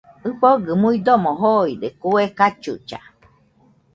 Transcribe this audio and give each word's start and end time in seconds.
ɨfɨgɨ 0.29 0.71
muidomo 0.81 1.31
joide 1.41 1.87
kue 2.01 2.23
cachucha 2.37 2.99